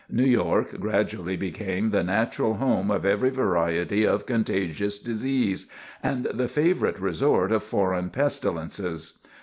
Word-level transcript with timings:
New 0.09 0.25
York 0.25 0.79
gradually 0.79 1.37
became 1.37 1.91
the 1.91 2.01
natural 2.03 2.55
home 2.55 2.89
of 2.89 3.05
every 3.05 3.29
variety 3.29 4.03
of 4.03 4.25
contagious 4.25 4.97
disease, 4.97 5.67
and 6.01 6.25
the 6.33 6.47
favorite 6.47 6.99
resort 6.99 7.51
of 7.51 7.63
foreign 7.63 8.09
pestilences. 8.09 9.19